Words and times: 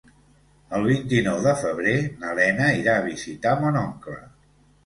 El 0.77 0.85
vint-i-nou 0.91 1.37
de 1.47 1.53
febrer 1.59 1.93
na 2.23 2.33
Lena 2.41 2.73
irà 2.81 2.97
a 3.03 3.07
visitar 3.11 3.55
mon 3.63 3.79
oncle. 3.87 4.19